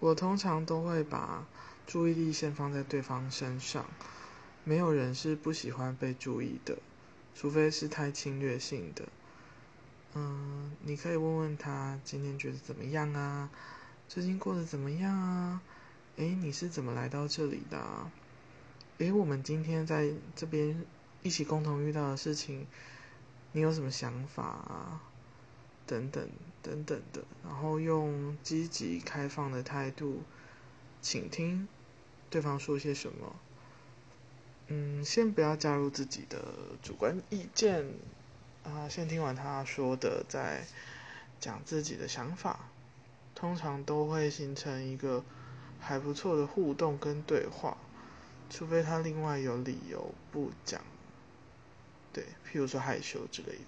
[0.00, 1.46] 我通常都会把
[1.86, 3.86] 注意力先放在对方身上。
[4.64, 6.78] 没有人是不喜欢被注意的，
[7.34, 9.08] 除非是太侵略性的。
[10.14, 13.48] 嗯，你可以问问他今天觉得怎么样啊？
[14.08, 15.62] 最近过得怎么样啊？
[16.16, 17.78] 诶，你是怎么来到这里的？
[17.78, 18.10] 啊
[18.98, 20.84] 诶，我们今天在这边
[21.22, 22.66] 一起共同遇到的事情，
[23.52, 25.00] 你有什么想法啊？
[25.86, 26.28] 等等
[26.62, 30.22] 等等的，然后用积极开放的态度
[31.00, 31.66] 倾听
[32.28, 33.36] 对方说些什么。
[34.68, 36.44] 嗯，先不要加入自己的
[36.82, 37.92] 主观意见
[38.62, 40.64] 啊，先听完他说的，再
[41.40, 42.68] 讲自己的想法，
[43.34, 45.24] 通常都会形成一个
[45.80, 47.78] 还不错的互动跟对话，
[48.48, 50.80] 除非他另外有理由不讲，
[52.12, 53.64] 对，譬如说害羞之类的。